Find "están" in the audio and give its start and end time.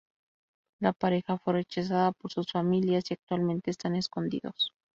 3.69-3.95